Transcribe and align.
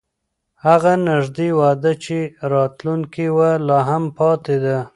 هغه 0.65 0.93
نږدې 1.07 1.49
وعده 1.59 1.93
چې 2.03 2.17
چا 2.27 2.33
راکړې 2.51 3.27
وه، 3.35 3.51
لا 3.67 3.79
هم 3.89 4.03
پاتې 4.17 4.55
ده. 4.63 4.77